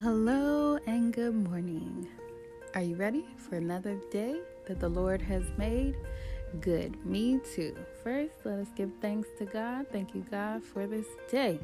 [0.00, 2.06] Hello and good morning.
[2.76, 5.96] Are you ready for another day that the Lord has made?
[6.60, 7.76] Good, me too.
[8.04, 9.86] First, let us give thanks to God.
[9.90, 11.58] Thank you, God, for this day.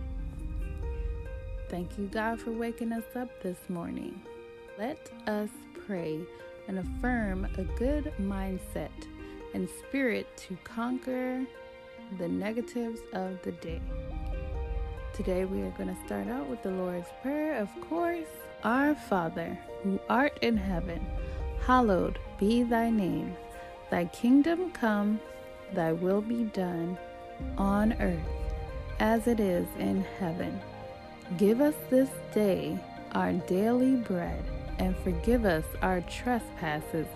[1.69, 4.21] Thank you, God, for waking us up this morning.
[4.81, 5.51] Let us
[5.87, 6.19] pray
[6.67, 8.91] and affirm a good mindset
[9.55, 11.47] and spirit to conquer
[12.19, 13.81] the negatives of the day.
[15.15, 18.27] Today we are going to start out with the Lord's Prayer, of course.
[18.65, 21.07] Our Father, who art in heaven,
[21.65, 23.37] hallowed be thy name.
[23.91, 25.21] Thy kingdom come,
[25.73, 26.99] thy will be done,
[27.57, 28.19] on earth
[28.99, 30.61] as it is in heaven.
[31.39, 32.77] Give us this day
[33.13, 34.43] our daily bread,
[34.81, 37.07] and forgive us our trespasses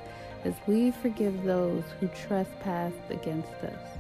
[0.45, 3.99] as we forgive those who trespass against us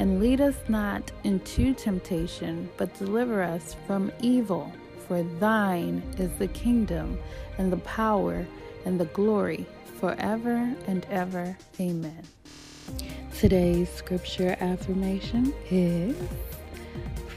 [0.00, 4.72] and lead us not into temptation, but deliver us from evil.
[5.06, 7.18] For thine is the kingdom,
[7.58, 8.46] and the power,
[8.86, 9.66] and the glory,
[10.00, 11.54] forever and ever.
[11.78, 12.22] Amen.
[13.36, 16.16] Today's scripture affirmation is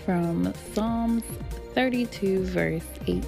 [0.05, 1.23] from Psalms
[1.73, 3.25] 32, verse 8.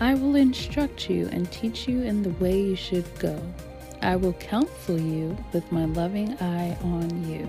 [0.00, 3.36] I will instruct you and teach you in the way you should go.
[4.02, 7.48] I will counsel you with my loving eye on you.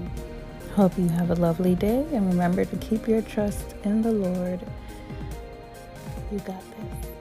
[0.75, 4.59] Hope you have a lovely day and remember to keep your trust in the Lord.
[6.31, 7.18] You got this.